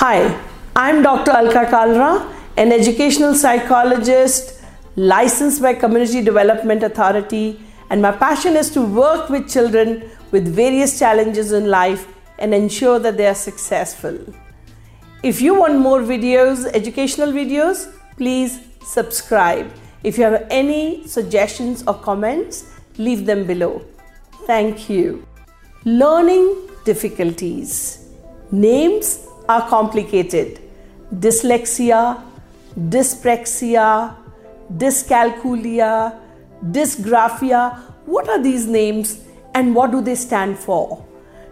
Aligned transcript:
Hi, 0.00 0.40
I'm 0.76 1.02
Dr. 1.02 1.32
Alka 1.32 1.64
Kalra, 1.66 2.32
an 2.56 2.70
educational 2.70 3.34
psychologist 3.34 4.62
licensed 4.94 5.60
by 5.60 5.74
Community 5.74 6.22
Development 6.22 6.84
Authority, 6.84 7.60
and 7.90 8.00
my 8.00 8.12
passion 8.12 8.56
is 8.56 8.70
to 8.74 8.80
work 8.80 9.28
with 9.28 9.50
children 9.50 10.08
with 10.30 10.46
various 10.54 11.00
challenges 11.00 11.50
in 11.50 11.68
life 11.68 12.06
and 12.38 12.54
ensure 12.54 13.00
that 13.00 13.16
they 13.16 13.26
are 13.26 13.34
successful. 13.34 14.16
If 15.24 15.40
you 15.40 15.56
want 15.56 15.80
more 15.80 15.98
videos, 15.98 16.72
educational 16.74 17.32
videos, 17.32 17.92
please 18.16 18.60
subscribe. 18.86 19.68
If 20.04 20.16
you 20.16 20.22
have 20.22 20.46
any 20.48 21.08
suggestions 21.08 21.82
or 21.88 21.94
comments, 21.94 22.72
leave 22.98 23.26
them 23.26 23.48
below. 23.48 23.82
Thank 24.46 24.88
you. 24.88 25.26
Learning 25.84 26.56
difficulties. 26.84 28.04
Names 28.52 29.27
are 29.48 29.68
complicated. 29.68 30.60
Dyslexia, 31.12 32.22
dyspraxia, 32.78 34.14
dyscalculia, 34.72 36.18
dysgraphia. 36.64 37.80
What 38.04 38.28
are 38.28 38.42
these 38.42 38.66
names 38.66 39.24
and 39.54 39.74
what 39.74 39.90
do 39.90 40.00
they 40.00 40.14
stand 40.14 40.58
for? 40.58 41.04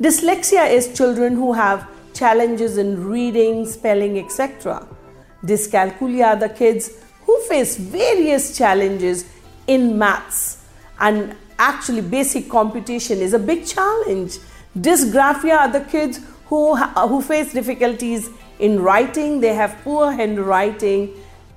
Dyslexia 0.00 0.70
is 0.70 0.96
children 0.96 1.34
who 1.34 1.52
have 1.52 1.88
challenges 2.14 2.78
in 2.78 3.04
reading, 3.04 3.66
spelling, 3.66 4.18
etc. 4.18 4.86
Dyscalculia 5.44 6.26
are 6.28 6.36
the 6.36 6.48
kids 6.48 6.90
who 7.22 7.40
face 7.44 7.76
various 7.76 8.56
challenges 8.56 9.24
in 9.66 9.98
maths 9.98 10.64
and 11.00 11.36
actually 11.58 12.00
basic 12.00 12.48
computation 12.48 13.18
is 13.18 13.34
a 13.34 13.38
big 13.38 13.66
challenge. 13.66 14.38
Dysgraphia 14.76 15.58
are 15.58 15.72
the 15.72 15.80
kids 15.80 16.20
who, 16.48 16.76
uh, 16.76 17.06
who 17.06 17.20
face 17.22 17.52
difficulties 17.52 18.30
in 18.58 18.80
writing, 18.80 19.40
they 19.40 19.54
have 19.54 19.78
poor 19.84 20.12
handwriting, 20.12 21.14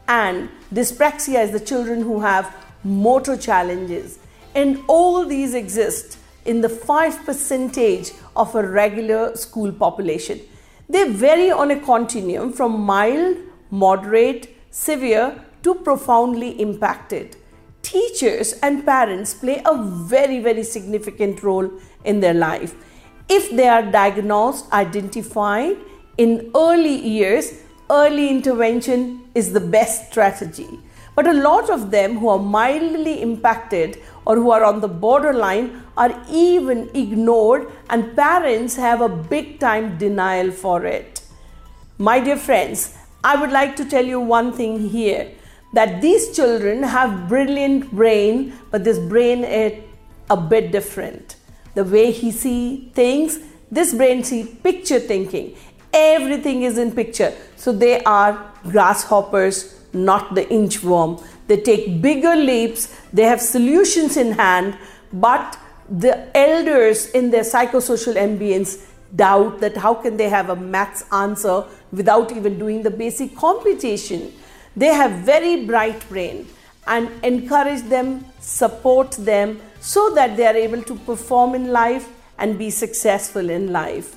and 0.07 0.49
dyspraxia 0.73 1.43
is 1.43 1.51
the 1.51 1.59
children 1.59 2.01
who 2.01 2.19
have 2.19 2.53
motor 2.83 3.37
challenges. 3.37 4.19
And 4.53 4.83
all 4.87 5.25
these 5.25 5.53
exist 5.53 6.17
in 6.45 6.61
the 6.61 6.69
5 6.69 7.25
percentage 7.25 8.11
of 8.35 8.53
a 8.55 8.67
regular 8.67 9.35
school 9.35 9.71
population. 9.71 10.39
They 10.89 11.09
vary 11.09 11.51
on 11.51 11.71
a 11.71 11.79
continuum 11.79 12.51
from 12.51 12.81
mild, 12.81 13.37
moderate, 13.69 14.49
severe 14.71 15.41
to 15.63 15.75
profoundly 15.75 16.59
impacted. 16.59 17.37
Teachers 17.81 18.53
and 18.61 18.85
parents 18.85 19.33
play 19.33 19.61
a 19.65 19.81
very, 19.81 20.39
very 20.39 20.63
significant 20.63 21.43
role 21.43 21.71
in 22.03 22.19
their 22.19 22.33
life 22.33 22.75
if 23.33 23.49
they 23.49 23.67
are 23.67 23.83
diagnosed, 23.83 24.71
identified 24.73 25.77
in 26.17 26.51
early 26.53 26.95
years, 26.95 27.61
early 27.89 28.27
intervention 28.29 29.21
is 29.33 29.53
the 29.53 29.59
best 29.59 30.11
strategy. 30.11 30.67
But 31.15 31.27
a 31.27 31.33
lot 31.33 31.69
of 31.69 31.91
them 31.91 32.17
who 32.17 32.27
are 32.27 32.39
mildly 32.39 33.21
impacted 33.21 34.01
or 34.25 34.35
who 34.35 34.51
are 34.51 34.65
on 34.65 34.81
the 34.81 34.89
borderline 34.89 35.81
are 35.95 36.13
even 36.29 36.89
ignored, 36.93 37.71
and 37.89 38.15
parents 38.15 38.75
have 38.75 39.01
a 39.01 39.09
big 39.09 39.59
time 39.59 39.97
denial 39.97 40.51
for 40.51 40.85
it. 40.85 41.21
My 41.97 42.19
dear 42.19 42.37
friends, 42.37 42.97
I 43.23 43.39
would 43.39 43.51
like 43.51 43.75
to 43.77 43.85
tell 43.85 44.05
you 44.05 44.19
one 44.19 44.51
thing 44.51 44.89
here 44.89 45.31
that 45.73 46.01
these 46.01 46.35
children 46.35 46.83
have 46.83 47.29
brilliant 47.29 47.91
brain, 47.91 48.53
but 48.71 48.83
this 48.83 48.99
brain 48.99 49.45
is 49.45 49.83
a 50.29 50.35
bit 50.35 50.71
different 50.71 51.37
the 51.73 51.83
way 51.83 52.11
he 52.11 52.31
see 52.31 52.91
things 52.93 53.39
this 53.71 53.93
brain 53.93 54.23
see 54.23 54.43
picture 54.43 54.99
thinking. 54.99 55.55
Everything 55.93 56.63
is 56.63 56.77
in 56.77 56.91
picture. 56.91 57.33
So 57.55 57.71
they 57.71 58.03
are 58.03 58.51
grasshoppers 58.63 59.79
not 59.93 60.35
the 60.35 60.45
inchworm. 60.45 61.23
They 61.47 61.61
take 61.61 62.01
bigger 62.01 62.35
leaps. 62.35 62.93
They 63.13 63.23
have 63.23 63.41
solutions 63.41 64.17
in 64.17 64.33
hand 64.33 64.77
but 65.13 65.57
the 65.89 66.35
elders 66.37 67.07
in 67.11 67.31
their 67.31 67.43
psychosocial 67.43 68.15
ambience 68.15 68.85
doubt 69.13 69.59
that 69.59 69.75
how 69.75 69.93
can 69.93 70.15
they 70.15 70.29
have 70.29 70.49
a 70.49 70.55
maths 70.55 71.03
answer 71.11 71.65
without 71.91 72.31
even 72.31 72.57
doing 72.57 72.81
the 72.81 72.89
basic 72.89 73.35
computation. 73.35 74.33
They 74.75 74.87
have 74.87 75.11
very 75.25 75.65
bright 75.65 76.07
brain 76.07 76.47
and 76.87 77.09
encourage 77.23 77.81
them 77.83 78.25
support 78.41 79.11
them 79.11 79.59
so 79.79 80.13
that 80.15 80.35
they 80.35 80.45
are 80.45 80.55
able 80.55 80.81
to 80.83 80.95
perform 80.95 81.55
in 81.55 81.71
life 81.71 82.09
and 82.37 82.57
be 82.57 82.69
successful 82.69 83.49
in 83.49 83.71
life. 83.71 84.15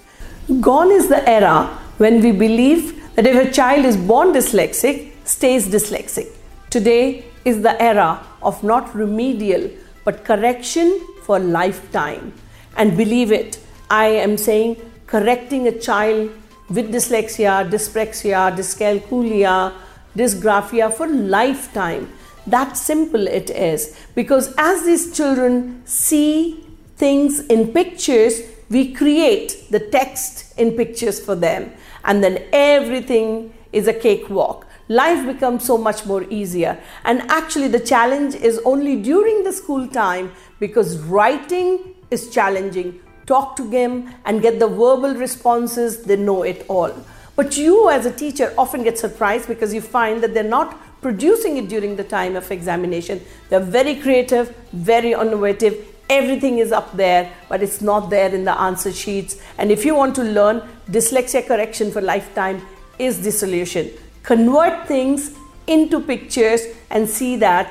Gone 0.61 0.91
is 0.91 1.09
the 1.09 1.29
era 1.29 1.67
when 1.99 2.23
we 2.23 2.33
believe 2.33 3.15
that 3.15 3.27
if 3.27 3.37
a 3.37 3.51
child 3.53 3.85
is 3.85 3.97
born 3.97 4.33
dyslexic, 4.33 5.13
stays 5.25 5.69
dyslexic. 5.69 6.31
Today 6.71 7.25
is 7.45 7.63
the 7.63 7.81
era 7.81 8.27
of 8.43 8.63
not 8.63 8.95
remedial 8.95 9.71
but 10.05 10.25
correction 10.25 11.01
for 11.23 11.39
lifetime. 11.39 12.33
And 12.77 12.97
believe 12.97 13.31
it, 13.31 13.59
I 13.89 14.07
am 14.07 14.37
saying 14.37 14.77
correcting 15.07 15.69
a 15.69 15.79
child 15.79 16.31
with 16.69 16.93
dyslexia, 16.93 17.71
dyspraxia, 17.71 18.55
dyscalculia, 18.57 19.73
dysgraphia 20.17 20.93
for 20.93 21.07
lifetime 21.07 22.11
that 22.47 22.77
simple 22.77 23.27
it 23.27 23.51
is. 23.51 23.97
Because 24.15 24.55
as 24.59 24.85
these 24.85 25.17
children 25.17 25.83
see 25.87 26.65
things 26.97 27.41
in 27.47 27.73
pictures, 27.73 28.43
we 28.71 28.93
create 28.93 29.71
the 29.71 29.81
text 29.81 30.59
in 30.59 30.73
pictures 30.73 31.25
for 31.25 31.35
them. 31.35 31.73
And 32.05 32.23
then 32.23 32.45
everything 32.53 33.53
is 33.73 33.89
a 33.89 33.95
cakewalk. 33.95 34.67
Life 34.89 35.27
becomes 35.27 35.65
so 35.65 35.79
much 35.79 36.05
more 36.05 36.25
easier. 36.25 36.79
And 37.05 37.23
actually, 37.31 37.69
the 37.69 37.81
challenge 37.81 38.35
is 38.35 38.61
only 38.65 39.01
during 39.01 39.43
the 39.43 39.53
school 39.53 39.89
time 39.89 40.33
because 40.61 40.99
writing 40.99 41.95
is 42.11 42.31
challenging. 42.31 43.01
Talk 43.27 43.57
to 43.57 43.69
them 43.69 44.15
and 44.27 44.43
get 44.43 44.59
the 44.59 44.69
verbal 44.69 45.15
responses, 45.15 46.03
they 46.03 46.17
know 46.17 46.43
it 46.43 46.67
all. 46.69 46.93
But 47.37 47.57
you, 47.57 47.89
as 47.89 48.05
a 48.07 48.13
teacher, 48.13 48.53
often 48.59 48.85
get 48.85 48.99
surprised 48.99 49.49
because 49.49 49.73
you 49.73 49.81
find 49.81 50.23
that 50.23 50.35
they're 50.35 50.45
not 50.45 50.79
producing 51.05 51.59
it 51.59 51.69
during 51.69 51.97
the 51.97 52.05
time 52.13 52.35
of 52.35 52.51
examination. 52.51 53.21
They're 53.51 53.69
very 53.79 53.97
creative, 53.97 54.57
very 54.73 55.13
innovative. 55.13 55.75
Everything 56.09 56.61
is 56.61 56.73
up 56.73 56.97
there, 56.97 57.31
but 57.51 57.63
it's 57.63 57.83
not 57.83 58.09
there 58.09 58.35
in 58.35 58.45
the 58.47 58.59
answer 58.59 58.91
sheets. 58.91 59.37
And 59.59 59.71
if 59.71 59.85
you 59.85 59.95
want 59.95 60.15
to 60.15 60.23
learn, 60.23 60.63
dyslexia 60.91 61.47
correction 61.47 61.93
for 61.93 62.01
lifetime 62.01 62.63
is 62.99 63.21
the 63.21 63.31
solution. 63.31 63.91
Convert 64.23 64.89
things 64.89 65.37
into 65.67 66.01
pictures 66.01 66.63
and 66.89 67.07
see 67.07 67.37
that 67.37 67.71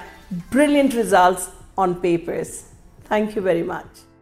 brilliant 0.51 0.93
results 0.93 1.49
on 1.75 1.99
papers. 2.01 2.65
Thank 3.05 3.35
you 3.35 3.41
very 3.41 3.63
much. 3.63 4.12